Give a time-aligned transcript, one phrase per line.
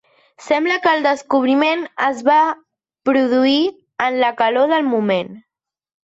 [0.43, 2.37] Sembla que el descobriment es va
[3.09, 3.59] produir
[4.07, 5.31] en la calor del moment.